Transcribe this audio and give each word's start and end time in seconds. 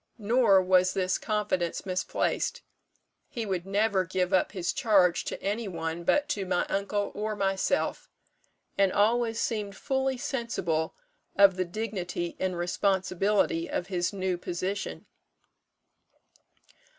Nor 0.17 0.63
was 0.63 0.95
this 0.95 1.19
confidence 1.19 1.85
misplaced. 1.85 2.63
He 3.29 3.45
would 3.45 3.67
never 3.67 4.03
give 4.03 4.33
up 4.33 4.51
his 4.51 4.73
charge 4.73 5.23
to 5.25 5.39
any 5.43 5.67
one 5.67 6.03
but 6.03 6.27
to 6.29 6.43
my 6.43 6.65
uncle 6.69 7.11
or 7.13 7.35
myself; 7.35 8.09
and 8.79 8.91
always 8.91 9.39
seemed 9.39 9.75
fully 9.77 10.17
sensible 10.17 10.95
of 11.35 11.55
the 11.55 11.65
dignity 11.65 12.35
and 12.39 12.57
responsibility 12.57 13.69
of 13.69 13.89
his 13.89 14.11
new 14.11 14.39
position." 14.39 15.05